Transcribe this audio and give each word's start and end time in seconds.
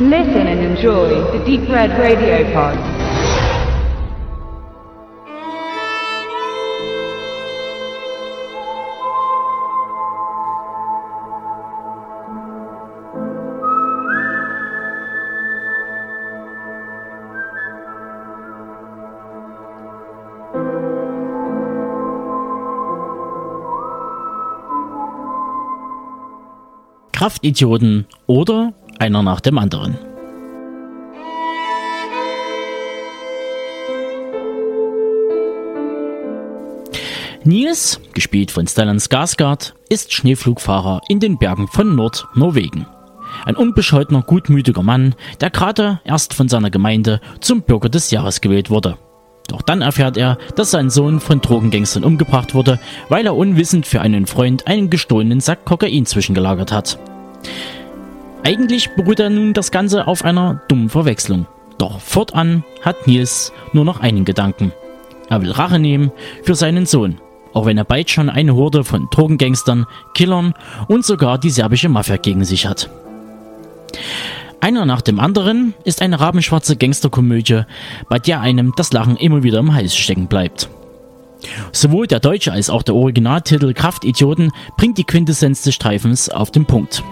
Listen 0.00 0.46
and 0.46 0.60
enjoy 0.60 1.08
the 1.36 1.44
Deep 1.44 1.68
Red 1.68 1.90
Radio 1.98 2.44
Pod. 2.52 2.78
Kraftidioten 27.10 28.06
oder 28.28 28.72
einer 28.98 29.22
nach 29.22 29.40
dem 29.40 29.58
anderen. 29.58 29.98
Nils, 37.44 38.00
gespielt 38.12 38.50
von 38.50 38.66
Stellan 38.66 38.98
Skarsgård, 38.98 39.72
ist 39.88 40.12
Schneeflugfahrer 40.12 41.00
in 41.08 41.18
den 41.18 41.38
Bergen 41.38 41.66
von 41.68 41.94
Nordnorwegen. 41.94 42.86
Ein 43.44 43.56
unbescholtener, 43.56 44.22
gutmütiger 44.22 44.82
Mann, 44.82 45.14
der 45.40 45.50
gerade 45.50 46.00
erst 46.04 46.34
von 46.34 46.48
seiner 46.48 46.70
Gemeinde 46.70 47.20
zum 47.40 47.62
Bürger 47.62 47.88
des 47.88 48.10
Jahres 48.10 48.40
gewählt 48.40 48.70
wurde. 48.70 48.98
Doch 49.46 49.62
dann 49.62 49.80
erfährt 49.80 50.16
er, 50.16 50.36
dass 50.56 50.72
sein 50.72 50.90
Sohn 50.90 51.20
von 51.20 51.40
Drogengangstern 51.40 52.04
umgebracht 52.04 52.54
wurde, 52.54 52.78
weil 53.08 53.24
er 53.24 53.34
unwissend 53.34 53.86
für 53.86 54.02
einen 54.02 54.26
Freund 54.26 54.66
einen 54.66 54.90
gestohlenen 54.90 55.40
Sack 55.40 55.64
Kokain 55.64 56.04
zwischengelagert 56.04 56.70
hat. 56.70 56.98
Eigentlich 58.44 58.90
beruht 58.90 59.20
er 59.20 59.30
nun 59.30 59.52
das 59.52 59.70
Ganze 59.70 60.06
auf 60.06 60.24
einer 60.24 60.62
dummen 60.68 60.88
Verwechslung. 60.88 61.46
Doch 61.76 62.00
fortan 62.00 62.64
hat 62.82 63.06
Nils 63.06 63.52
nur 63.72 63.84
noch 63.84 64.00
einen 64.00 64.24
Gedanken. 64.24 64.72
Er 65.28 65.42
will 65.42 65.52
Rache 65.52 65.78
nehmen 65.78 66.10
für 66.42 66.54
seinen 66.54 66.86
Sohn, 66.86 67.20
auch 67.52 67.66
wenn 67.66 67.78
er 67.78 67.84
bald 67.84 68.10
schon 68.10 68.30
eine 68.30 68.54
Horde 68.54 68.84
von 68.84 69.08
Drogengangstern, 69.10 69.86
Killern 70.14 70.54
und 70.88 71.04
sogar 71.04 71.38
die 71.38 71.50
serbische 71.50 71.88
Mafia 71.88 72.16
gegen 72.16 72.44
sich 72.44 72.66
hat. 72.66 72.90
Einer 74.60 74.86
nach 74.86 75.02
dem 75.02 75.20
anderen 75.20 75.74
ist 75.84 76.02
eine 76.02 76.18
rabenschwarze 76.18 76.76
Gangsterkomödie, 76.76 77.62
bei 78.08 78.18
der 78.18 78.40
einem 78.40 78.72
das 78.76 78.92
Lachen 78.92 79.16
immer 79.16 79.42
wieder 79.42 79.60
im 79.60 79.74
Hals 79.74 79.96
stecken 79.96 80.26
bleibt. 80.26 80.68
Sowohl 81.70 82.08
der 82.08 82.18
deutsche 82.18 82.50
als 82.50 82.68
auch 82.68 82.82
der 82.82 82.96
Originaltitel 82.96 83.72
Kraftidioten 83.72 84.50
bringt 84.76 84.98
die 84.98 85.04
Quintessenz 85.04 85.62
des 85.62 85.74
Streifens 85.74 86.28
auf 86.28 86.50
den 86.50 86.66
Punkt. 86.66 87.04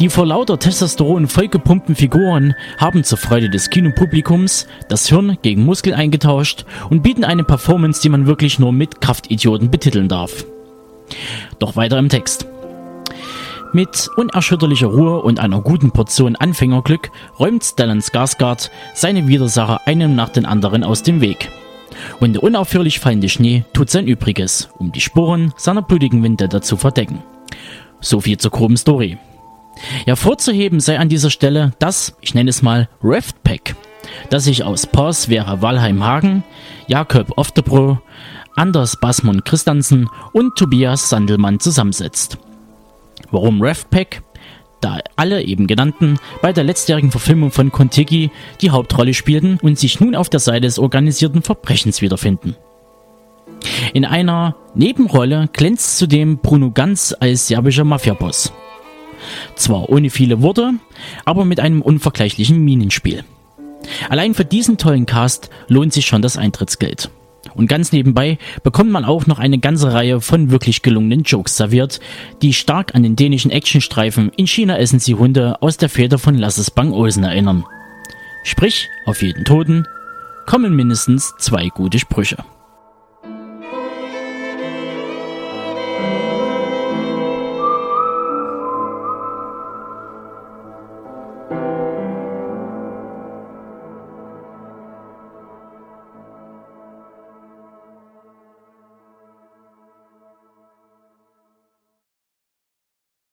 Die 0.00 0.08
vor 0.08 0.24
lauter 0.24 0.58
Testosteron 0.58 1.28
vollgepumpten 1.28 1.94
Figuren 1.94 2.54
haben 2.78 3.04
zur 3.04 3.18
Freude 3.18 3.50
des 3.50 3.68
Kinopublikums 3.68 4.66
das 4.88 5.06
Hirn 5.10 5.36
gegen 5.42 5.66
Muskel 5.66 5.92
eingetauscht 5.92 6.64
und 6.88 7.02
bieten 7.02 7.22
eine 7.22 7.44
Performance, 7.44 8.00
die 8.00 8.08
man 8.08 8.26
wirklich 8.26 8.58
nur 8.58 8.72
mit 8.72 9.02
Kraftidioten 9.02 9.70
betiteln 9.70 10.08
darf. 10.08 10.46
Doch 11.58 11.76
weiter 11.76 11.98
im 11.98 12.08
Text. 12.08 12.46
Mit 13.74 14.08
unerschütterlicher 14.16 14.86
Ruhe 14.86 15.20
und 15.20 15.38
einer 15.38 15.60
guten 15.60 15.90
Portion 15.90 16.34
Anfängerglück 16.34 17.10
räumt 17.38 17.62
Stellan 17.62 18.00
Skarsgård 18.00 18.70
seine 18.94 19.28
Widersacher 19.28 19.82
einem 19.84 20.14
nach 20.14 20.30
den 20.30 20.46
anderen 20.46 20.82
aus 20.82 21.02
dem 21.02 21.20
Weg. 21.20 21.50
Und 22.20 22.32
der 22.32 22.42
unaufhörlich 22.42 23.00
fallende 23.00 23.28
Schnee 23.28 23.64
tut 23.74 23.90
sein 23.90 24.06
Übriges, 24.06 24.70
um 24.78 24.92
die 24.92 25.02
Spuren 25.02 25.52
seiner 25.58 25.82
blutigen 25.82 26.22
Vendetta 26.22 26.62
zu 26.62 26.78
verdecken. 26.78 27.22
So 28.00 28.22
viel 28.22 28.38
zur 28.38 28.50
groben 28.50 28.78
Story. 28.78 29.18
Hervorzuheben 30.04 30.80
sei 30.80 30.98
an 30.98 31.08
dieser 31.08 31.30
Stelle 31.30 31.72
das, 31.78 32.16
ich 32.20 32.34
nenne 32.34 32.50
es 32.50 32.62
mal, 32.62 32.88
Reft 33.02 33.42
Pack, 33.42 33.76
das 34.28 34.44
sich 34.44 34.64
aus 34.64 34.86
Pors 34.86 35.26
Vera 35.26 35.62
Walheim 35.62 36.04
Hagen, 36.04 36.44
Jakob 36.86 37.36
Oftebro, 37.36 37.98
Anders 38.56 38.98
Basmund 39.00 39.44
Christensen 39.44 40.08
und 40.32 40.56
Tobias 40.56 41.08
Sandelmann 41.08 41.60
zusammensetzt. 41.60 42.38
Warum 43.30 43.62
Reft 43.62 43.90
Pack? 43.90 44.22
Da 44.80 44.98
alle 45.16 45.42
eben 45.42 45.66
genannten 45.66 46.18
bei 46.40 46.52
der 46.52 46.64
letztjährigen 46.64 47.10
Verfilmung 47.10 47.50
von 47.50 47.70
Kontiki 47.70 48.30
die 48.62 48.70
Hauptrolle 48.70 49.12
spielten 49.12 49.58
und 49.62 49.78
sich 49.78 50.00
nun 50.00 50.14
auf 50.14 50.30
der 50.30 50.40
Seite 50.40 50.62
des 50.62 50.78
organisierten 50.78 51.42
Verbrechens 51.42 52.00
wiederfinden. 52.00 52.56
In 53.92 54.06
einer 54.06 54.56
Nebenrolle 54.74 55.48
glänzt 55.52 55.98
zudem 55.98 56.38
Bruno 56.38 56.70
Ganz 56.70 57.14
als 57.18 57.48
serbischer 57.48 57.84
Mafiaboss. 57.84 58.52
Zwar 59.54 59.88
ohne 59.88 60.10
viele 60.10 60.42
Worte, 60.42 60.74
aber 61.24 61.44
mit 61.44 61.60
einem 61.60 61.82
unvergleichlichen 61.82 62.62
Minenspiel. 62.64 63.24
Allein 64.08 64.34
für 64.34 64.44
diesen 64.44 64.78
tollen 64.78 65.06
Cast 65.06 65.50
lohnt 65.68 65.92
sich 65.92 66.06
schon 66.06 66.22
das 66.22 66.36
Eintrittsgeld. 66.36 67.10
Und 67.54 67.66
ganz 67.66 67.92
nebenbei 67.92 68.38
bekommt 68.62 68.90
man 68.90 69.04
auch 69.04 69.26
noch 69.26 69.38
eine 69.38 69.58
ganze 69.58 69.92
Reihe 69.92 70.20
von 70.20 70.50
wirklich 70.50 70.82
gelungenen 70.82 71.22
Jokes 71.22 71.56
serviert, 71.56 72.00
die 72.42 72.52
stark 72.52 72.94
an 72.94 73.02
den 73.02 73.16
dänischen 73.16 73.50
Actionstreifen 73.50 74.30
In 74.36 74.46
China 74.46 74.78
essen 74.78 75.00
sie 75.00 75.14
Hunde 75.14 75.60
aus 75.62 75.76
der 75.76 75.88
Feder 75.88 76.18
von 76.18 76.36
Lasses 76.36 76.70
Bang 76.70 76.92
Olsen 76.92 77.24
erinnern. 77.24 77.64
Sprich, 78.44 78.88
auf 79.06 79.22
jeden 79.22 79.44
Toten 79.44 79.86
kommen 80.46 80.74
mindestens 80.74 81.34
zwei 81.38 81.68
gute 81.68 81.98
Sprüche. 81.98 82.36